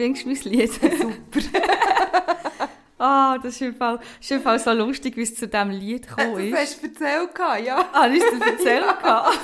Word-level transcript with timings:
du 0.00 0.28
mein 0.28 0.38
Lied? 0.44 0.72
Super. 0.72 0.90
Ah, 3.02 3.38
das 3.38 3.54
ist 3.54 3.62
im 3.62 3.74
Fall, 3.74 3.98
ist 4.20 4.30
im 4.30 4.42
Fall 4.42 4.58
so 4.58 4.72
lustig, 4.72 5.16
wie 5.16 5.22
es 5.22 5.34
zu 5.34 5.48
diesem 5.48 5.70
Lied 5.70 6.06
gekommen 6.06 6.34
Das 6.34 6.44
ist. 6.44 6.82
hast 6.82 6.82
du 6.82 6.86
erzählt, 6.88 7.30
ja. 7.64 7.78
Ah, 7.94 8.02
hast 8.10 8.32
du 8.32 8.38
das 8.38 8.48
erzählt? 8.50 8.84
gehabt? 9.02 9.38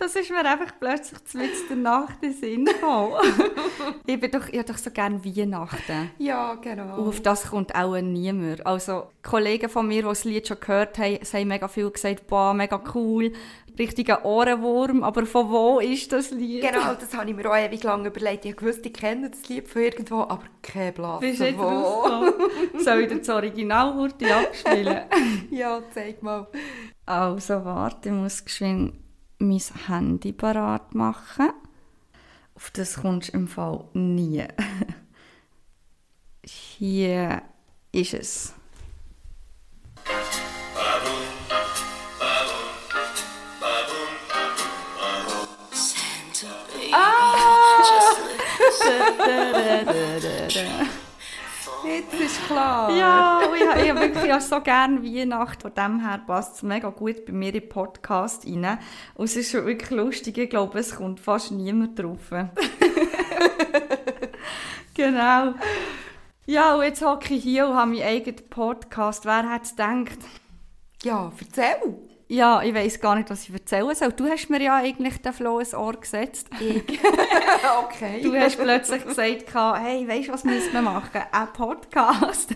Das 0.00 0.16
ist 0.16 0.30
mir 0.30 0.38
einfach 0.38 0.72
plötzlich 0.80 1.20
mitten 1.34 1.68
der 1.68 1.76
Nacht 1.76 2.22
in 2.22 2.32
Sinn 2.32 2.64
gekommen. 2.64 3.16
ich 4.06 4.18
bin 4.18 4.30
doch, 4.30 4.48
ich 4.48 4.58
habe 4.58 4.72
doch 4.72 4.78
so 4.78 4.90
gerne 4.90 5.22
Weihnachten. 5.22 6.10
Ja, 6.16 6.54
genau. 6.54 6.96
Und 6.96 7.08
auf 7.08 7.20
das 7.20 7.50
kommt 7.50 7.74
auch 7.74 8.00
niemand. 8.00 8.64
Also, 8.64 9.08
Kollegen 9.22 9.68
von 9.68 9.86
mir, 9.86 10.00
die 10.00 10.08
das 10.08 10.24
Lied 10.24 10.48
schon 10.48 10.58
gehört 10.58 10.96
haben, 10.96 11.18
haben 11.18 11.48
mega 11.48 11.68
viel 11.68 11.90
gesagt, 11.90 12.26
boah, 12.28 12.54
mega 12.54 12.82
cool, 12.94 13.30
richtiger 13.78 14.24
Ohrenwurm. 14.24 15.04
Aber 15.04 15.26
von 15.26 15.50
wo 15.50 15.80
ist 15.80 16.10
das 16.12 16.30
Lied? 16.30 16.62
Genau, 16.62 16.94
das 16.94 17.14
habe 17.14 17.28
ich 17.28 17.36
mir 17.36 17.50
auch 17.50 17.56
ewig 17.56 17.82
lange 17.82 18.08
überlegt. 18.08 18.46
Ich 18.46 18.62
wusste, 18.62 18.88
ich 18.88 18.94
kenne 18.94 19.28
das 19.28 19.46
Lied 19.50 19.68
von 19.68 19.82
irgendwo, 19.82 20.22
aber 20.22 20.44
kein 20.62 20.94
Blatt. 20.94 21.20
Bist 21.20 21.40
du 21.40 21.58
wo. 21.58 22.78
Soll 22.78 23.00
ich 23.00 23.08
dir 23.08 23.18
das 23.18 23.28
Originalhurti 23.28 24.32
abspielen? 24.32 25.02
Ja, 25.50 25.82
zeig 25.92 26.22
mal. 26.22 26.46
Also, 27.04 27.62
warte, 27.66 28.08
ich 28.08 28.14
muss 28.14 28.42
geschwind 28.42 28.94
mein 29.40 29.60
Handy 29.86 30.32
parat 30.32 30.94
machen. 30.94 31.50
Auf 32.54 32.70
das 32.70 33.00
kommst 33.00 33.30
du 33.30 33.38
im 33.38 33.48
Fall 33.48 33.84
nie. 33.94 34.44
Hier 36.44 37.42
ist 37.92 38.14
es. 38.14 38.54
Jetzt 51.84 52.14
ist 52.14 52.46
klar. 52.46 52.90
Ja, 52.90 53.40
ich, 53.54 53.82
ich 53.82 53.90
habe 53.90 54.00
wirklich 54.00 54.32
auch 54.32 54.40
so 54.40 54.60
gerne 54.60 55.02
Weihnachten. 55.02 55.60
Von 55.60 55.74
dem 55.74 56.00
her 56.00 56.20
passt 56.26 56.56
es 56.56 56.62
mega 56.62 56.90
gut 56.90 57.24
bei 57.24 57.32
mir 57.32 57.48
in 57.48 57.60
den 57.60 57.68
Podcast 57.68 58.46
rein. 58.46 58.78
Und 59.14 59.24
es 59.24 59.36
ist 59.36 59.50
schon 59.50 59.66
wirklich 59.66 59.90
lustig. 59.90 60.38
Ich 60.38 60.50
glaube, 60.50 60.78
es 60.78 60.96
kommt 60.96 61.20
fast 61.20 61.52
niemand 61.52 61.98
drauf. 61.98 62.30
genau. 64.94 65.54
Ja, 66.46 66.74
und 66.74 66.82
jetzt 66.82 67.02
hocke 67.02 67.34
ich 67.34 67.42
hier 67.42 67.68
und 67.68 67.74
habe 67.74 67.92
meinen 67.92 68.02
eigenen 68.02 68.48
Podcast. 68.50 69.24
Wer 69.24 69.50
hätte 69.50 69.64
es 69.64 69.70
gedacht? 69.70 70.18
Ja, 71.02 71.32
erzähl. 71.38 72.09
Ja, 72.30 72.62
ich 72.62 72.72
weiß 72.72 73.00
gar 73.00 73.16
nicht, 73.16 73.28
was 73.28 73.48
ich 73.48 73.52
erzählen 73.52 73.92
soll. 73.92 74.12
Du 74.12 74.28
hast 74.28 74.48
mir 74.50 74.62
ja 74.62 74.76
eigentlich 74.76 75.20
den 75.20 75.32
Floh 75.32 75.58
ins 75.58 75.74
Ohr 75.74 75.94
gesetzt. 75.94 76.48
okay. 77.82 78.20
Du 78.22 78.32
hast 78.36 78.56
plötzlich 78.56 79.04
gesagt, 79.04 79.52
hey, 79.52 80.06
weißt 80.06 80.28
du, 80.28 80.32
was 80.32 80.44
müssen 80.44 80.72
wir 80.72 80.80
machen? 80.80 81.22
Ein 81.32 81.52
Podcast. 81.52 82.54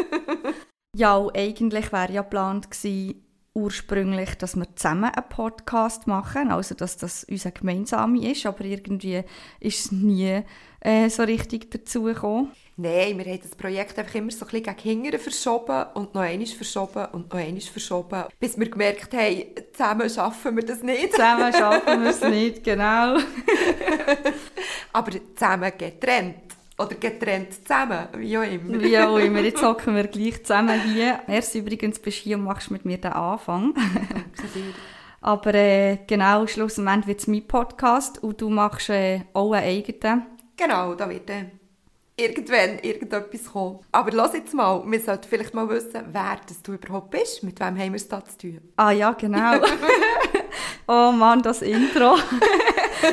ja, 0.96 1.14
und 1.14 1.36
eigentlich 1.36 1.92
wäre 1.92 2.10
ja 2.10 2.22
geplant 2.22 2.70
gewesen, 2.70 3.22
ursprünglich, 3.54 4.36
dass 4.36 4.56
wir 4.56 4.66
zusammen 4.76 5.10
einen 5.12 5.28
Podcast 5.28 6.06
machen, 6.06 6.50
also 6.50 6.74
dass 6.74 6.96
das 6.96 7.24
unser 7.24 7.50
gemeinsame 7.50 8.30
ist, 8.30 8.46
aber 8.46 8.64
irgendwie 8.64 9.22
ist 9.58 9.86
es 9.86 9.92
nie 9.92 10.42
äh, 10.80 11.08
so 11.08 11.24
richtig 11.24 11.70
dazu 11.70 12.04
gekommen. 12.04 12.52
Nein, 12.76 13.18
wir 13.18 13.26
haben 13.26 13.40
das 13.42 13.54
Projekt 13.54 13.98
einfach 13.98 14.14
immer 14.14 14.30
so 14.30 14.46
ein 14.46 14.50
bisschen 14.50 14.76
gegen 14.76 15.02
hinten 15.02 15.18
verschoben 15.18 15.86
und 15.94 16.14
noch 16.14 16.22
einmal 16.22 16.46
verschoben 16.46 17.06
und 17.12 17.30
noch 17.32 17.38
einmal 17.38 17.60
verschoben, 17.60 18.24
bis 18.38 18.58
wir 18.58 18.70
gemerkt 18.70 19.12
haben, 19.12 19.44
zusammen 19.72 20.08
schaffen 20.08 20.56
wir 20.56 20.64
das 20.64 20.82
nicht. 20.82 21.12
Zusammen 21.12 21.52
schaffen 21.52 22.02
wir 22.02 22.10
es 22.10 22.22
nicht, 22.22 22.64
genau. 22.64 23.18
Aber 24.92 25.10
zusammen 25.34 25.72
getrennt. 25.76 26.49
Oder 26.80 26.94
getrennt 26.94 27.52
zusammen, 27.52 28.08
wie 28.16 28.38
auch 28.38 28.42
immer. 28.42 28.80
Wie 28.80 28.98
auch 28.98 29.18
immer, 29.18 29.40
jetzt 29.40 29.62
hocken 29.62 29.94
wir 29.94 30.06
gleich 30.06 30.42
zusammen 30.42 30.80
hier. 30.80 31.20
Erst 31.28 31.54
übrigens 31.54 31.98
bist 31.98 32.20
du 32.20 32.22
hier 32.22 32.38
und 32.38 32.44
machst 32.44 32.70
mit 32.70 32.86
mir 32.86 32.96
den 32.96 33.12
Anfang. 33.12 33.74
Aber 35.20 35.54
äh, 35.54 35.98
genau, 36.06 36.46
schlussendlich 36.46 37.06
wird 37.06 37.20
es 37.20 37.26
mein 37.26 37.46
Podcast 37.46 38.22
und 38.22 38.40
du 38.40 38.48
machst 38.48 38.88
äh, 38.88 39.20
auch 39.34 39.52
einen 39.52 39.66
eigenen. 39.66 40.22
Genau, 40.56 40.94
da 40.94 41.10
wird 41.10 41.28
äh, 41.28 41.44
irgendwann 42.16 42.78
irgendetwas 42.78 43.52
kommen. 43.52 43.80
Aber 43.92 44.10
lass 44.12 44.32
jetzt 44.32 44.54
mal, 44.54 44.82
wir 44.86 45.00
sollten 45.00 45.28
vielleicht 45.28 45.52
mal 45.52 45.68
wissen, 45.68 46.02
wer 46.12 46.38
das 46.48 46.62
du 46.62 46.72
überhaupt 46.72 47.10
bist. 47.10 47.42
Mit 47.42 47.60
wem 47.60 47.78
haben 47.78 47.92
wir 47.92 47.96
es 47.96 48.08
da 48.08 48.24
zu 48.24 48.38
tun? 48.38 48.60
Ah 48.76 48.92
ja, 48.92 49.12
genau. 49.12 49.60
oh 50.88 51.12
Mann, 51.12 51.42
das 51.42 51.60
Intro. 51.60 52.16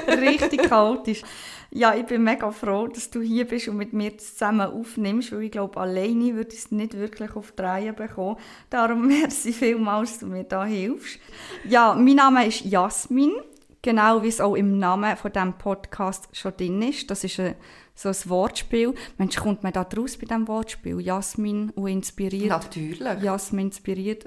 Richtig 0.08 0.70
chaotisch. 0.70 1.22
Ja, 1.70 1.94
ich 1.94 2.06
bin 2.06 2.24
mega 2.24 2.52
froh, 2.52 2.88
dass 2.88 3.10
du 3.10 3.22
hier 3.22 3.46
bist 3.46 3.68
und 3.68 3.78
mit 3.78 3.94
mir 3.94 4.18
zusammen 4.18 4.72
aufnimmst, 4.72 5.32
weil 5.32 5.44
ich 5.44 5.52
glaube, 5.52 5.80
alleine 5.80 6.36
würde 6.36 6.54
ich 6.54 6.60
es 6.60 6.72
nicht 6.72 6.98
wirklich 6.98 7.36
auf 7.36 7.52
die 7.52 7.62
Reihe 7.62 7.94
bekommen. 7.94 8.38
Darum 8.70 9.08
merci 9.08 9.52
vielmals, 9.52 10.12
dass 10.12 10.20
du 10.20 10.28
mir 10.28 10.44
da 10.44 10.66
hilfst. 10.66 11.20
Ja, 11.68 11.94
mein 11.94 12.16
Name 12.16 12.48
ist 12.48 12.62
Jasmin, 12.66 13.34
genau 13.82 14.24
wie 14.24 14.30
es 14.30 14.40
auch 14.40 14.56
im 14.56 14.80
Namen 14.80 15.18
von 15.18 15.32
diesem 15.32 15.54
Podcast 15.54 16.30
schon 16.34 16.56
drin 16.56 16.82
ist. 16.82 17.12
Das 17.12 17.24
ist 17.24 17.40
ein, 17.40 17.56
so 17.94 18.10
ein 18.10 18.16
Wortspiel. 18.26 18.94
Mensch, 19.18 19.36
kommt 19.36 19.64
man 19.64 19.74
da 19.74 19.84
draus 19.84 20.18
bei 20.18 20.26
diesem 20.26 20.48
Wortspiel? 20.48 21.02
Jasmin 21.02 21.72
und 21.72 21.88
inspiriert. 21.88 22.50
Natürlich. 22.50 23.00
Jasmin 23.22 23.68
inspiriert. 23.68 24.24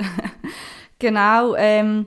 genau. 0.99 1.55
Ähm, 1.57 2.07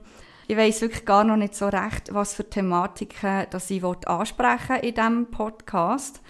ich 0.53 0.59
weiß 0.59 0.81
wirklich 0.81 1.05
gar 1.05 1.23
noch 1.23 1.35
nicht 1.35 1.55
so 1.55 1.67
recht, 1.67 2.13
was 2.13 2.35
für 2.35 2.47
Thematiken 2.47 3.47
dass 3.49 3.71
ich 3.71 3.83
ansprechen 3.83 4.75
in 4.81 4.93
diesem 4.93 5.31
Podcast. 5.31 6.21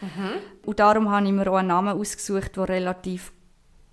Und 0.66 0.80
darum 0.80 1.12
habe 1.12 1.26
ich 1.26 1.34
mir 1.34 1.52
auch 1.52 1.58
einen 1.58 1.68
Namen 1.68 2.00
ausgesucht, 2.00 2.56
der 2.56 2.70
relativ 2.70 3.34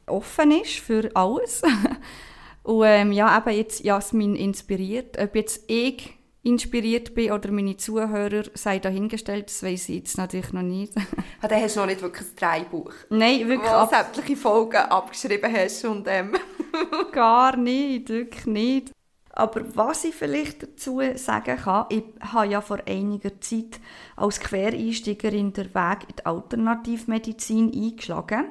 offen 0.07 0.53
ist 0.53 0.79
für 0.79 1.11
alles. 1.15 1.63
Und 2.63 2.85
ähm, 2.87 3.11
ja, 3.11 3.37
eben 3.37 3.57
jetzt 3.57 3.83
Jasmin 3.83 4.37
inspiriert. 4.37 5.19
Ob 5.19 5.35
jetzt 5.35 5.65
ich 5.67 6.17
inspiriert 6.45 7.15
bin 7.15 7.33
oder 7.33 7.51
meine 7.51 7.77
Zuhörer, 7.77 8.45
sei 8.55 8.79
dahingestellt, 8.79 9.47
das 9.47 9.63
weiß 9.65 9.89
ich 9.89 9.97
jetzt 9.97 10.17
natürlich 10.17 10.53
noch 10.53 10.63
nicht. 10.63 10.93
Ah, 11.43 11.49
dann 11.49 11.63
hast 11.63 11.77
du 11.77 11.81
noch 11.81 11.87
nicht 11.87 12.03
wirklich 12.03 12.29
ein 12.29 12.37
Dreibuch, 12.37 12.93
Nein, 13.09 13.49
wirklich 13.49 13.71
wo 13.71 13.75
ab 13.75 13.89
sämtliche 13.89 14.37
Folgen 14.37 14.77
abgeschrieben 14.77 15.51
hast 15.51 15.87
und 15.87 16.07
ähm, 16.07 16.37
gar 17.13 17.57
nicht, 17.57 18.11
wirklich 18.11 18.45
nicht. 18.45 18.93
Aber 19.33 19.77
was 19.77 20.05
ich 20.05 20.15
vielleicht 20.15 20.63
dazu 20.63 21.01
sagen 21.15 21.57
kann, 21.57 21.87
ich 21.89 22.05
habe 22.21 22.49
ja 22.49 22.61
vor 22.61 22.79
einiger 22.87 23.41
Zeit 23.41 23.81
als 24.17 24.41
Quereinsteigerin 24.41 25.53
den 25.53 25.75
Weg 25.75 25.99
in 26.09 26.17
die 26.17 26.27
Alternativmedizin 26.27 27.73
eingeschlagen. 27.73 28.47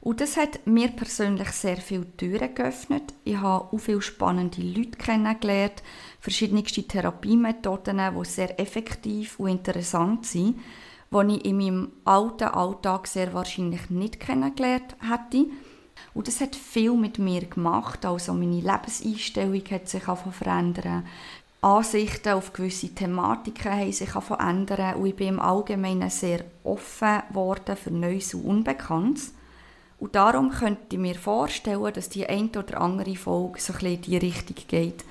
Und 0.00 0.20
das 0.20 0.36
hat 0.36 0.66
mir 0.66 0.88
persönlich 0.88 1.50
sehr 1.50 1.76
viele 1.76 2.16
Türen 2.16 2.54
geöffnet. 2.54 3.12
Ich 3.24 3.36
habe 3.36 3.64
auch 3.64 3.78
viele 3.78 4.00
spannende 4.02 4.62
Leute 4.62 4.96
kennengelernt, 4.98 5.82
verschiedenste 6.20 6.84
Therapiemethoden, 6.84 8.00
die 8.16 8.24
sehr 8.24 8.60
effektiv 8.60 9.40
und 9.40 9.48
interessant 9.48 10.26
sind, 10.26 10.58
die 11.10 11.36
ich 11.36 11.44
in 11.44 11.56
meinem 11.56 11.92
alten 12.04 12.48
Alltag 12.48 13.06
sehr 13.06 13.34
wahrscheinlich 13.34 13.90
nicht 13.90 14.20
kennengelernt 14.20 14.96
hätte. 15.00 15.46
Und 16.14 16.28
das 16.28 16.40
hat 16.40 16.54
viel 16.54 16.94
mit 16.94 17.18
mir 17.18 17.46
gemacht. 17.46 18.04
Also 18.04 18.34
meine 18.34 18.60
Lebenseinstellung 18.60 19.62
hat 19.70 19.88
sich 19.88 20.02
verändern. 20.02 21.06
Ansichten 21.62 22.32
auf 22.32 22.52
gewisse 22.52 22.94
Thematiken 22.94 23.72
haben 23.72 23.92
sich 23.92 24.10
ändern. 24.38 24.96
Und 24.96 25.06
ich 25.06 25.16
bin 25.16 25.28
im 25.28 25.40
Allgemeinen 25.40 26.10
sehr 26.10 26.44
offen 26.64 27.22
geworden 27.28 27.76
für 27.76 27.90
Neues 27.90 28.34
und 28.34 28.44
Unbekanntes. 28.44 29.32
Und 29.98 30.16
darum 30.16 30.50
könnte 30.50 30.96
ich 30.96 30.98
mir 30.98 31.14
vorstellen, 31.14 31.92
dass 31.94 32.08
die 32.08 32.26
eine 32.26 32.50
oder 32.50 32.80
andere 32.80 33.14
Folge 33.14 33.60
so 33.60 33.72
ein 33.72 33.86
in 33.86 34.02
die 34.02 34.16
Richtung 34.16 34.56
geht. 34.66 35.04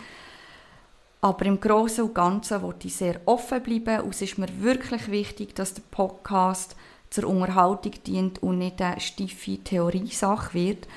Aber 1.22 1.46
im 1.46 1.62
Großen 1.62 2.04
und 2.04 2.16
Ganzen 2.16 2.62
wollte 2.62 2.88
ich 2.88 2.96
sehr 2.98 3.22
offen 3.26 3.64
bleiben. 3.64 4.02
Und 4.02 4.14
es 4.14 4.22
ist 4.22 4.38
mir 4.38 4.50
wirklich 4.60 5.10
wichtig, 5.10 5.56
dass 5.56 5.74
der 5.74 5.84
Podcast 5.92 6.76
zur 7.12 7.28
Unterhaltung 7.28 7.92
dient 8.08 8.42
und 8.42 8.58
nicht 8.58 8.82
eine 8.82 9.00
steife 9.00 9.64
Theoriesache 9.64 10.54
wird. 10.54 10.88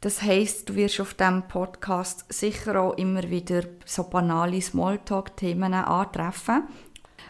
Das 0.00 0.22
heisst, 0.22 0.68
du 0.68 0.74
wirst 0.74 0.98
auf 1.00 1.12
diesem 1.12 1.42
Podcast 1.46 2.24
sicher 2.32 2.80
auch 2.80 2.96
immer 2.96 3.28
wieder 3.30 3.64
so 3.84 4.04
banale 4.04 4.60
Smalltalk-Themen 4.60 5.74
antreffen. 5.74 6.62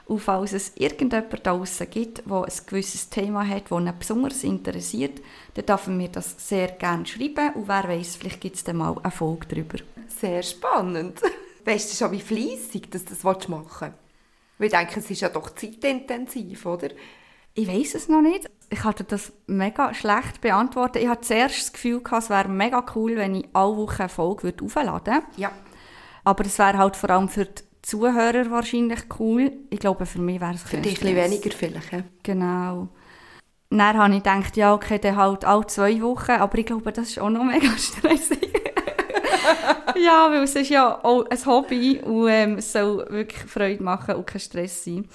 Und 0.07 0.21
falls 0.21 0.53
es 0.53 0.73
irgendjemand 0.77 1.33
da 1.33 1.53
draussen 1.53 1.91
gibt, 1.91 2.23
der 2.27 2.45
ein 2.45 2.53
gewisses 2.67 3.11
Thema 3.11 3.47
hat, 3.47 3.71
das 3.71 3.81
ihn 3.81 3.93
besonders 3.99 4.45
interessiert, 4.45 5.21
dann 5.55 5.67
darf 5.67 5.89
er 5.89 5.93
mir 5.93 6.09
das 6.09 6.49
sehr 6.49 6.69
gerne 6.69 7.07
schreiben. 7.07 7.55
Und 7.55 7.69
wer 7.69 7.89
weiß, 7.89 8.17
vielleicht 8.17 8.41
gibt 8.41 8.57
es 8.57 8.65
dann 8.65 8.77
mal 8.77 8.97
eine 9.03 9.11
Folge 9.11 9.47
darüber. 9.49 9.79
sehr 10.21 10.43
spannend. 10.43 11.21
Weißt 11.65 11.93
du 11.93 11.97
schon, 11.97 12.13
wie 12.13 12.21
fleissig 12.21 12.91
dass 12.91 13.05
du 13.05 13.11
das 13.15 13.25
machen 13.25 13.49
willst? 13.49 13.95
Weil 14.59 14.67
ich 14.67 14.73
denke, 14.73 15.01
es 15.01 15.11
ist 15.11 15.21
ja 15.21 15.29
doch 15.29 15.55
zeitintensiv, 15.55 16.67
oder? 16.67 16.91
Ich 17.61 17.69
weiß 17.69 17.95
es 17.95 18.09
noch 18.09 18.23
nicht. 18.23 18.49
Ich 18.71 18.81
dir 18.81 19.05
das 19.05 19.33
mega 19.47 19.93
schlecht 19.93 20.41
beantworten. 20.41 20.97
Ich 20.97 21.09
hatte 21.09 21.27
zuerst 21.27 21.61
das 21.61 21.73
Gefühl, 21.75 22.01
gehabt, 22.01 22.23
es 22.23 22.31
wäre 22.31 22.49
mega 22.49 22.83
cool, 22.95 23.17
wenn 23.17 23.35
ich 23.35 23.49
alle 23.53 23.77
Wochen 23.77 24.01
eine 24.01 24.09
Folge 24.09 24.45
würde 24.45 24.65
aufladen 24.65 25.15
würde. 25.15 25.27
Ja. 25.37 25.53
Aber 26.25 26.47
es 26.47 26.59
wäre 26.59 26.79
halt 26.79 26.97
vor 26.97 27.11
allem 27.11 27.29
für 27.29 27.45
die 27.45 27.63
Zuhörer 27.83 28.51
wahrscheinlich 28.51 29.01
cool. 29.19 29.53
Ich 29.69 29.79
glaube, 29.79 30.07
für 30.07 30.21
mich 30.21 30.41
wäre 30.41 30.55
es 30.55 30.63
Für 30.63 30.79
dich 30.79 31.05
ein 31.05 31.15
weniger 31.15 31.51
vielleicht, 31.51 31.93
ja. 31.93 32.03
Genau. 32.23 32.89
Dann 33.69 33.99
habe 33.99 34.15
ich 34.15 34.23
gedacht, 34.23 34.57
ja, 34.57 34.73
okay, 34.73 34.99
dann 34.99 35.17
halt 35.17 35.45
alle 35.45 35.67
zwei 35.67 36.01
Wochen, 36.01 36.31
aber 36.31 36.57
ich 36.57 36.67
glaube, 36.67 36.93
das 36.93 37.11
ist 37.11 37.19
auch 37.19 37.29
noch 37.29 37.45
mega 37.45 37.77
stressig. 37.77 38.39
ja, 40.03 40.31
weil 40.31 40.45
es 40.45 40.55
ist 40.55 40.71
ja 40.71 40.99
auch 41.05 41.27
ein 41.29 41.45
Hobby 41.45 42.01
und 42.01 42.29
ähm, 42.29 42.55
es 42.57 42.73
soll 42.73 43.05
wirklich 43.11 43.43
Freude 43.43 43.83
machen 43.83 44.15
und 44.15 44.27
kein 44.27 44.41
Stress 44.41 44.83
sein. 44.83 45.07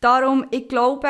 Darum, 0.00 0.46
ich 0.50 0.68
glaube, 0.68 1.08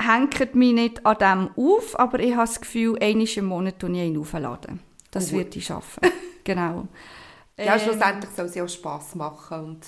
hängt 0.00 0.54
mich 0.54 0.72
nicht 0.72 1.04
an 1.06 1.18
dem 1.18 1.50
auf, 1.56 1.98
aber 1.98 2.20
ich 2.20 2.32
habe 2.32 2.46
das 2.46 2.60
Gefühl, 2.60 2.98
einmal 3.02 3.26
im 3.36 3.44
Monat 3.46 3.78
tue 3.78 3.90
ich 3.90 3.96
ihn 3.98 4.18
aufladen. 4.18 4.80
Das 5.10 5.30
Gut. 5.30 5.38
wird 5.38 5.56
ich 5.56 5.66
schaffen. 5.66 6.00
genau. 6.44 6.86
Ja, 7.58 7.74
Ähm, 7.74 7.80
schlussendlich 7.80 8.30
soll 8.34 8.46
es 8.46 8.54
ja 8.54 8.64
auch 8.64 8.68
Spass 8.68 9.14
machen 9.14 9.64
und 9.64 9.86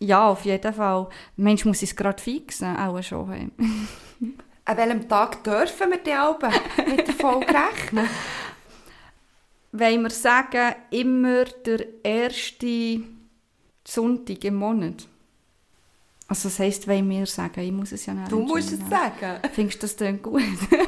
Ja, 0.00 0.28
auf 0.28 0.44
jeden 0.44 0.72
Fall. 0.72 1.08
Mensch 1.36 1.64
muss 1.64 1.82
es 1.82 1.96
gerade 1.96 2.22
fixen, 2.22 2.76
auch 2.76 3.02
schon. 3.02 3.30
hey. 3.32 3.50
an 4.64 4.76
welchem 4.76 5.08
Tag 5.08 5.42
dürfen 5.44 5.90
wir 5.90 5.98
die 5.98 6.12
Alben 6.12 6.52
mit 6.88 7.06
der 7.08 7.14
Folge 7.14 7.46
rechnen? 7.48 8.08
Wenn 9.72 10.02
wir 10.02 10.10
sagen, 10.10 10.74
immer 10.90 11.44
der 11.44 11.86
erste 12.04 13.00
Sonntag 13.86 14.44
im 14.44 14.54
Monat. 14.56 15.06
Also 16.30 16.50
das 16.50 16.58
heisst, 16.58 16.86
wenn 16.86 17.08
wir 17.08 17.24
sagen, 17.24 17.60
ich 17.60 17.72
muss 17.72 17.90
es 17.90 18.04
ja 18.04 18.12
nicht 18.12 18.30
Du 18.30 18.40
musst 18.40 18.70
es 18.70 18.80
sagen. 18.80 19.40
Findest 19.52 19.82
du 19.82 19.86
das 19.86 19.96
dann 19.96 20.20
gut? 20.20 20.42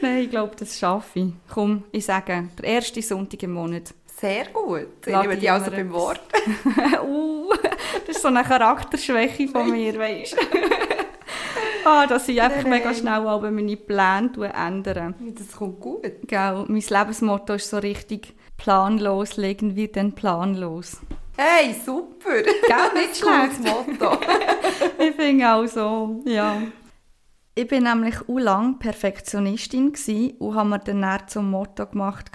Nein, 0.00 0.18
ich 0.24 0.30
glaube, 0.30 0.56
das 0.58 0.78
schaffe 0.78 1.20
ich. 1.20 1.32
Komm, 1.52 1.84
ich 1.92 2.06
sage, 2.06 2.48
der 2.58 2.64
erste 2.64 3.02
Sonntag 3.02 3.42
im 3.42 3.52
Monat. 3.52 3.94
Sehr 4.18 4.46
gut. 4.46 4.88
Ich 5.04 5.14
nehme 5.14 5.34
ich 5.34 5.40
die 5.40 5.50
also 5.50 5.70
beim. 5.70 5.92
Wort. 5.92 6.22
uh, 7.06 7.52
das 8.06 8.16
ist 8.16 8.22
so 8.22 8.28
eine 8.28 8.44
Charakterschwäche 8.44 9.46
von 9.48 9.70
mir, 9.70 9.98
weißt 9.98 10.32
du? 10.32 10.38
ah, 11.84 12.06
dass 12.06 12.26
ich 12.28 12.40
einfach 12.40 12.62
Nein, 12.62 12.70
mega 12.70 12.94
schnell 12.94 13.26
aber 13.26 13.50
meine 13.50 13.76
Pläne 13.76 14.52
ändere. 14.54 15.12
Das 15.36 15.52
kommt 15.52 15.80
gut. 15.80 16.02
Gell, 16.26 16.64
mein 16.66 16.82
Lebensmotto 16.88 17.52
ist 17.54 17.68
so 17.68 17.76
richtig 17.76 18.34
planlos, 18.56 19.36
legen 19.36 19.76
wir 19.76 19.92
denn 19.92 20.12
planlos. 20.12 20.96
Hey, 21.44 21.74
super. 21.74 22.40
Gell, 22.42 22.92
nicht 22.94 23.16
schlecht. 23.16 23.64
Motto. 23.64 24.16
Ich 24.98 25.16
finde 25.16 25.52
auch 25.52 25.66
so, 25.66 26.22
ja. 26.24 26.62
Ich 27.56 27.66
bin 27.66 27.82
nämlich 27.82 28.14
auch 28.28 28.38
lang 28.38 28.78
Perfektionistin 28.78 29.92
und 30.38 30.54
habe 30.54 30.68
mir 30.68 30.78
dann 30.78 31.26
zum 31.26 31.50
Motto 31.50 31.86
gemacht, 31.86 32.30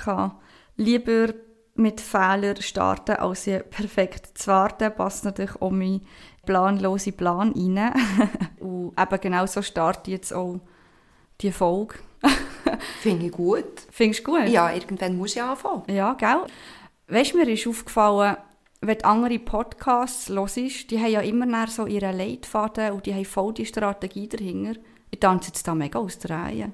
lieber 0.76 1.34
mit 1.76 2.02
Fehlern 2.02 2.62
starten, 2.62 3.16
als 3.16 3.46
sie 3.46 3.60
perfekt 3.60 4.38
zu 4.38 4.48
warten, 4.48 4.94
passt 4.94 5.24
natürlich 5.24 5.62
auch 5.62 5.72
mein 5.72 6.02
planlose 6.46 7.14
Plan 7.14 7.54
rein. 7.56 7.94
und 8.60 8.94
eben 9.00 9.22
genau 9.22 9.46
so 9.46 9.62
starte 9.62 10.12
ich 10.12 10.18
jetzt 10.18 10.34
auch 10.34 10.60
die 11.40 11.54
Folge. 11.54 11.96
Finde 13.02 13.28
ich 13.28 13.32
gut. 13.32 13.88
Findest 13.90 14.28
du 14.28 14.32
gut? 14.34 14.50
Ja, 14.50 14.74
irgendwann 14.74 15.18
du 15.36 15.40
ja 15.40 15.52
anfangen. 15.52 15.84
Ja, 15.88 16.14
gell? 16.14 16.44
Weißt 17.08 17.34
du, 17.34 17.38
mir 17.38 17.48
ist 17.48 17.66
aufgefallen, 17.66 18.36
wenn 18.82 18.98
du 18.98 19.06
andere 19.06 19.40
Podcasts 19.40 20.30
hörst, 20.30 20.92
die 20.92 21.00
haben 21.00 21.12
ja 21.12 21.22
immer 21.22 21.68
so 21.68 21.86
ihre 21.86 22.12
Leitfaden 22.12 22.92
und 22.92 23.06
die 23.06 23.14
haben 23.14 23.26
voll 23.26 23.54
die 23.54 23.66
Strategie 23.66 24.28
dahinter. 24.28 24.80
Ich 25.10 25.20
tanze 25.20 25.50
jetzt 25.50 25.68
da 25.68 25.74
mega 25.74 26.00
aus 26.00 26.20
der 26.20 26.32
Reihe. 26.32 26.72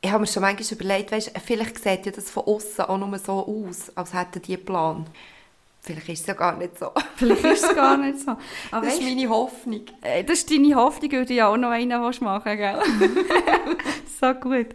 Ich 0.00 0.10
habe 0.10 0.20
mir 0.20 0.26
schon 0.26 0.42
manchmal 0.42 0.72
überlegt, 0.72 1.10
weißt, 1.10 1.32
vielleicht 1.44 1.82
sieht 1.82 2.06
ja 2.06 2.12
das 2.12 2.30
von 2.30 2.44
außen 2.44 2.84
auch 2.84 2.98
nur 2.98 3.18
so 3.18 3.46
aus, 3.46 3.90
als 3.96 4.14
hätten 4.14 4.42
die 4.42 4.54
einen 4.56 4.64
Plan. 4.64 5.06
Vielleicht 5.80 6.08
ist 6.08 6.20
es 6.20 6.26
ja 6.26 6.34
gar 6.34 6.56
nicht 6.56 6.78
so. 6.78 6.90
Vielleicht 7.16 7.44
ist 7.44 7.64
es 7.64 7.74
gar 7.74 7.96
nicht 7.96 8.18
so. 8.20 8.32
Aber 8.70 8.84
Das 8.84 8.94
ist 8.94 9.00
weißt, 9.00 9.08
meine 9.16 9.28
Hoffnung. 9.28 9.82
äh, 10.02 10.22
das 10.22 10.40
ist 10.40 10.50
deine 10.50 10.74
Hoffnung, 10.74 11.10
weil 11.12 11.24
du 11.24 11.34
ja 11.34 11.48
auch 11.48 11.56
noch 11.56 11.70
einen 11.70 12.00
willst 12.02 12.20
machen 12.20 12.56
gell? 12.56 12.78
so 14.20 14.34
gut. 14.34 14.66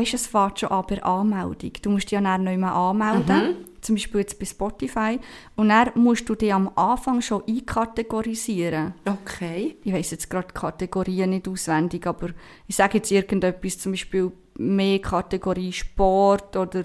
Weißt 0.00 0.14
es 0.14 0.28
fängt 0.28 0.60
schon 0.60 0.86
der 0.88 1.04
Anmeldung. 1.04 1.72
Du 1.82 1.90
musst 1.90 2.06
dich 2.06 2.12
ja 2.12 2.22
dann 2.22 2.44
nicht 2.44 2.56
mehr 2.56 2.72
anmelden, 2.72 3.66
zum 3.82 3.96
Beispiel 3.96 4.20
jetzt 4.20 4.38
bei 4.38 4.46
Spotify. 4.46 5.20
Und 5.56 5.68
dann 5.68 5.90
musst 5.94 6.26
du 6.26 6.34
dich 6.34 6.54
am 6.54 6.70
Anfang 6.74 7.20
schon 7.20 7.42
einkategorisieren. 7.46 8.94
Okay. 9.04 9.76
ich 9.84 9.92
weiß 9.92 10.12
jetzt 10.12 10.30
gerade 10.30 10.48
die 10.48 10.54
Kategorien 10.54 11.28
nicht 11.28 11.46
auswendig, 11.46 12.06
aber 12.06 12.30
ich 12.66 12.76
sage 12.76 12.96
jetzt 12.96 13.10
irgendetwas, 13.10 13.78
zum 13.78 13.92
Beispiel 13.92 14.32
mehr 14.56 15.00
Kategorie 15.00 15.70
Sport 15.70 16.56
oder 16.56 16.84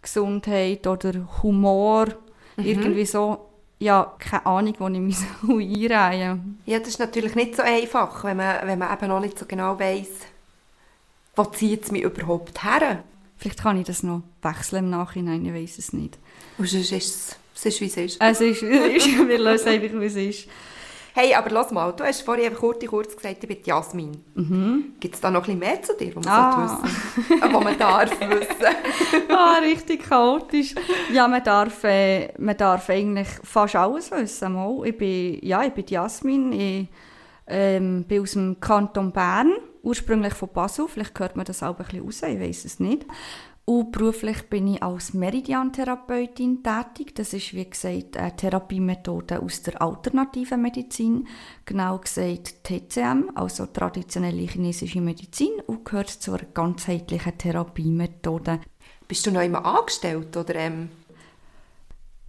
Gesundheit 0.00 0.86
oder 0.86 1.12
Humor, 1.42 2.06
irgendwie 2.56 3.04
so. 3.04 3.50
Ja, 3.78 4.14
keine 4.18 4.46
Ahnung, 4.46 4.74
wo 4.78 4.88
ich 4.88 5.00
mich 5.00 5.18
so 5.42 5.58
einreihe. 5.58 6.38
Ja, 6.64 6.78
das 6.78 6.88
ist 6.88 6.98
natürlich 6.98 7.34
nicht 7.34 7.56
so 7.56 7.62
einfach, 7.62 8.24
wenn 8.24 8.38
man, 8.38 8.66
wenn 8.66 8.78
man 8.78 8.90
eben 8.96 9.08
noch 9.08 9.20
nicht 9.20 9.38
so 9.38 9.44
genau 9.44 9.78
weiss, 9.78 10.08
wo 11.36 11.44
zieht 11.44 11.84
es 11.84 11.90
mich 11.92 12.02
überhaupt 12.02 12.62
her. 12.64 13.02
Vielleicht 13.36 13.60
kann 13.62 13.78
ich 13.78 13.86
das 13.86 14.02
noch 14.02 14.22
wechseln 14.42 14.84
im 14.84 14.90
Nachhinein, 14.90 15.44
ich 15.44 15.52
weiß 15.54 15.78
es 15.78 15.92
nicht. 15.92 16.18
Und 16.58 16.68
sonst 16.68 16.92
ist 16.92 17.36
es, 17.54 17.64
ist, 17.66 17.80
wie 17.80 17.86
es 17.86 17.96
ist. 17.96 18.20
Es 18.20 18.40
ist, 18.40 18.62
wir 18.62 19.38
lösen 19.38 19.68
einfach, 19.68 20.00
wie 20.00 20.04
es 20.06 20.16
ist. 20.16 20.48
Hey, 21.16 21.32
aber 21.34 21.48
lass 21.50 21.70
mal, 21.70 21.92
du 21.92 22.02
hast 22.02 22.22
vorhin 22.22 22.52
kurz, 22.54 22.84
kurz 22.86 23.14
gesagt, 23.16 23.42
ich 23.44 23.48
bin 23.48 23.58
Jasmin. 23.64 24.96
Gibt 24.98 25.14
es 25.14 25.20
da 25.20 25.30
noch 25.30 25.42
ein 25.48 25.58
bisschen 25.58 25.58
mehr 25.60 25.80
zu 25.82 25.94
dir, 25.96 26.14
was 26.16 26.24
man 26.24 26.34
Ah. 26.34 26.82
wissen 26.82 27.40
was 27.52 27.64
man 27.64 27.78
darf 27.78 28.10
wissen? 28.20 29.28
ah, 29.28 29.58
richtig 29.62 30.02
chaotisch. 30.08 30.74
Ja, 31.12 31.28
man 31.28 31.44
darf, 31.44 31.84
äh, 31.84 32.32
man 32.38 32.56
darf 32.56 32.90
eigentlich 32.90 33.28
fast 33.44 33.76
alles 33.76 34.10
wissen. 34.10 34.54
Mal. 34.54 34.80
Ich 34.86 34.96
bin, 34.98 35.38
ja, 35.42 35.62
ich 35.62 35.72
bin 35.72 35.84
Jasmin. 35.86 36.52
Ich 36.52 36.88
ähm, 37.46 38.04
bin 38.08 38.22
aus 38.22 38.32
dem 38.32 38.58
Kanton 38.58 39.12
Bern, 39.12 39.52
ursprünglich 39.84 40.34
von 40.34 40.48
Basel. 40.52 40.88
Vielleicht 40.88 41.18
hört 41.18 41.36
man 41.36 41.44
das 41.44 41.62
auch 41.62 41.78
ein 41.78 41.84
bisschen 41.84 42.04
raus, 42.04 42.22
ich 42.22 42.40
weiß 42.40 42.64
es 42.64 42.80
nicht. 42.80 43.06
Und 43.66 43.92
beruflich 43.92 44.42
bin 44.50 44.66
ich 44.66 44.82
als 44.82 45.14
Meridian-Therapeutin 45.14 46.62
tätig. 46.62 47.14
Das 47.14 47.32
ist, 47.32 47.54
wie 47.54 47.68
gesagt, 47.68 48.18
eine 48.18 48.36
Therapiemethode 48.36 49.40
aus 49.40 49.62
der 49.62 49.80
alternativen 49.80 50.60
Medizin. 50.60 51.26
Genau 51.64 51.96
gesagt 51.98 52.62
TCM, 52.64 53.30
also 53.34 53.64
traditionelle 53.66 54.46
chinesische 54.46 55.00
Medizin, 55.00 55.52
und 55.66 55.86
gehört 55.86 56.10
zur 56.10 56.40
ganzheitlichen 56.52 57.38
Therapiemethode. 57.38 58.60
Bist 59.08 59.26
du 59.26 59.30
noch 59.30 59.42
immer 59.42 59.64
angestellt? 59.64 60.36
Oder, 60.36 60.56
ähm, 60.56 60.90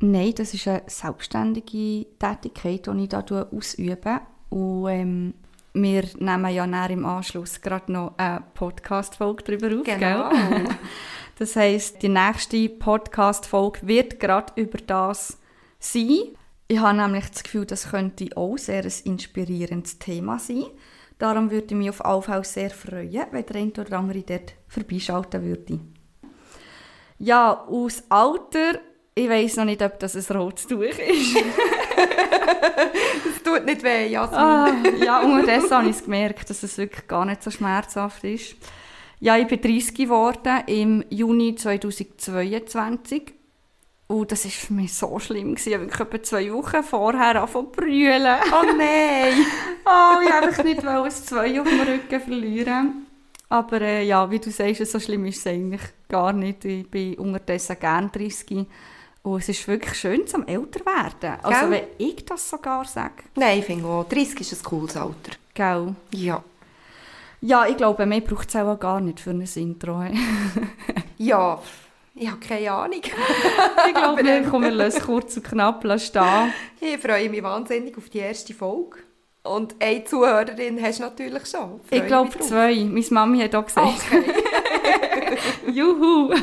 Nein, 0.01 0.33
das 0.35 0.53
ist 0.53 0.67
eine 0.67 0.83
selbstständige 0.87 2.05
Tätigkeit, 2.19 2.85
die 2.87 3.03
ich 3.03 3.09
hier 3.09 3.47
ausübe. 3.51 4.21
Und 4.49 4.87
ähm, 4.89 5.33
wir 5.75 6.03
nehmen 6.19 6.53
ja 6.53 6.65
näher 6.65 6.89
im 6.89 7.05
Anschluss 7.05 7.61
gerade 7.61 7.91
noch 7.91 8.13
eine 8.17 8.43
Podcast-Folge 8.53 9.43
darüber 9.43 9.79
auf. 9.79 9.83
Genau. 9.83 10.29
Gell? 10.29 10.65
Das 11.37 11.57
heisst, 11.57 12.01
die 12.01 12.07
nächste 12.07 12.69
Podcast-Folge 12.69 13.79
wird 13.81 14.21
gerade 14.21 14.53
über 14.55 14.77
das 14.77 15.37
sein. 15.79 16.29
Ich 16.69 16.79
habe 16.79 16.97
nämlich 16.97 17.29
das 17.29 17.43
Gefühl, 17.43 17.65
das 17.65 17.91
könnte 17.91 18.29
auch 18.37 18.57
sehr 18.57 18.85
ein 18.85 18.93
inspirierendes 19.03 19.99
Thema 19.99 20.39
sein. 20.39 20.63
Darum 21.17 21.51
würde 21.51 21.67
ich 21.67 21.73
mich 21.73 21.89
auf 21.89 22.05
alle 22.05 22.21
Fälle 22.21 22.45
sehr 22.45 22.69
freuen, 22.69 23.25
wenn 23.31 23.45
der 23.45 23.55
eine 23.57 23.71
oder 23.71 23.99
andere 23.99 24.21
dort 24.21 24.53
vorbeischalten 24.69 25.43
würde. 25.43 25.81
Ja, 27.19 27.65
aus 27.67 28.03
Alter, 28.07 28.79
ich 29.13 29.29
weiß 29.29 29.57
noch 29.57 29.65
nicht, 29.65 29.81
ob 29.81 29.99
das 29.99 30.15
ein 30.15 30.37
rotes 30.37 30.67
Tuch 30.67 30.83
ist. 30.83 30.99
tut 33.55 33.65
nicht 33.65 33.83
weh, 33.83 34.07
Jasmin. 34.07 34.39
ah, 34.39 34.73
ja, 35.03 35.19
unterdessen 35.23 35.71
habe 35.71 35.89
ich 35.89 35.95
es 35.97 36.03
gemerkt, 36.03 36.49
dass 36.49 36.63
es 36.63 36.77
wirklich 36.77 37.07
gar 37.07 37.25
nicht 37.25 37.43
so 37.43 37.51
schmerzhaft 37.51 38.23
ist. 38.23 38.55
Ja, 39.19 39.37
ich 39.37 39.47
bin 39.47 39.61
30 39.61 39.95
geworden 39.95 40.63
im 40.67 41.03
Juni 41.09 41.55
2022. 41.55 43.33
Und 44.07 44.31
das 44.31 44.45
war 44.45 44.51
für 44.51 44.73
mich 44.73 44.93
so 44.93 45.17
schlimm. 45.17 45.55
gewesen. 45.55 45.69
Ich 45.69 45.73
habe 45.73 45.85
wirklich 45.85 46.01
etwa 46.01 46.23
zwei 46.23 46.53
Wochen 46.53 46.83
vorher 46.83 47.41
angefangen 47.41 47.65
zu 47.65 47.71
brüllen. 47.71 48.37
Oh 48.51 48.77
nein! 48.77 49.33
Oh, 49.85 50.21
ich 50.23 50.29
wollte 50.29 50.63
nicht 50.63 50.85
ein 50.85 51.11
Zwei 51.11 51.59
auf 51.59 51.67
dem 51.67 51.79
Rücken 51.81 52.21
verlieren. 52.21 53.07
Aber 53.49 53.81
äh, 53.81 54.05
ja, 54.05 54.29
wie 54.29 54.39
du 54.39 54.51
sagst, 54.51 54.85
so 54.85 54.99
schlimm 54.99 55.25
ist 55.25 55.39
es 55.39 55.47
eigentlich 55.47 55.81
gar 56.07 56.33
nicht. 56.33 56.65
Ich 56.65 56.89
bin 56.89 57.15
unterdessen 57.15 57.77
gern 57.79 58.11
30. 58.11 58.67
Und 59.25 59.39
es 59.39 59.49
ist 59.49 59.67
wirklich 59.67 59.95
schön 59.95 60.27
zum 60.27 60.45
älter 60.45 60.85
werden. 60.85 61.39
Also 61.41 61.61
Gell? 61.61 61.71
wenn 61.71 62.07
ich 62.07 62.23
das 62.25 62.47
sogar 62.47 62.85
sage. 62.85 63.23
Nein, 63.35 63.57
ich 63.57 63.65
finde 63.65 63.87
auch, 63.87 64.07
30 64.07 64.39
ist 64.39 64.53
ein 64.53 64.63
cooles 64.63 64.95
Alter. 64.95 65.31
Gell? 65.55 65.95
Ja. 66.11 66.43
Ja, 67.41 67.65
ich 67.65 67.75
glaube, 67.75 68.05
mehr 68.05 68.21
braucht 68.21 68.49
es 68.49 68.55
auch 68.55 68.79
gar 68.79 69.01
nicht 69.01 69.19
für 69.19 69.31
ein 69.31 69.41
Intro. 69.41 70.03
Ja, 71.17 71.59
ich 72.13 72.29
habe 72.29 72.39
keine 72.39 72.71
Ahnung. 72.71 72.99
ich 73.01 73.93
glaube, 73.93 74.21
wir 74.23 74.43
kommen 74.43 74.79
es 74.81 74.99
kurz 74.99 75.37
und 75.37 75.43
knapp 75.43 75.81
stehen. 75.99 76.53
Ich 76.81 76.97
freue 76.97 77.29
mich 77.29 77.41
wahnsinnig 77.41 77.97
auf 77.97 78.09
die 78.09 78.19
erste 78.19 78.53
Folge. 78.53 78.97
Und 79.43 79.75
eine 79.79 80.03
Zuhörerin 80.03 80.79
hast 80.83 80.99
du 80.99 81.03
natürlich 81.03 81.47
schon. 81.47 81.79
Freue 81.87 81.99
Ich 81.99 82.05
glaube 82.05 82.37
zwei. 82.39 82.75
Meine 82.83 83.05
Mami 83.09 83.39
hat 83.39 83.55
auch 83.55 83.65
gesagt. 83.65 83.87
Okay. 83.87 84.23
Juhu! 85.71 86.33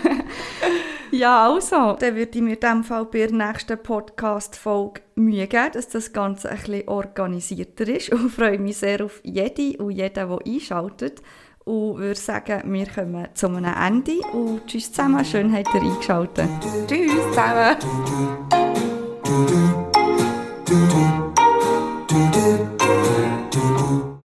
Ja, 1.12 1.48
also, 1.48 1.96
dann 1.98 2.16
würde 2.16 2.30
ich 2.34 2.40
mir 2.40 2.54
in 2.54 2.60
diesem 2.60 2.84
Fall 2.84 3.04
bei 3.04 3.26
der 3.26 3.32
nächsten 3.32 3.78
Podcast-Folge 3.78 5.02
Mühe 5.14 5.46
geben, 5.46 5.72
dass 5.72 5.88
das 5.88 6.12
Ganze 6.12 6.50
ein 6.50 6.58
bisschen 6.58 6.88
organisierter 6.88 7.86
ist. 7.88 8.10
Und 8.12 8.30
freue 8.30 8.58
mich 8.58 8.78
sehr 8.78 9.04
auf 9.04 9.20
jede 9.22 9.76
und 9.82 9.90
jeden, 9.90 10.14
der 10.14 10.38
einschaltet. 10.44 11.22
Und 11.64 11.98
würde 11.98 12.18
sagen, 12.18 12.72
wir 12.72 12.86
kommen 12.86 13.28
zu 13.34 13.46
einem 13.46 13.74
Ende. 13.74 14.20
Und 14.32 14.66
tschüss 14.66 14.90
zusammen, 14.90 15.24
schön 15.24 15.54
habt 15.54 15.72
ihr 15.74 15.82
eingeschaltet. 15.82 16.48
Tschüss 16.88 17.12
zusammen. 17.30 17.76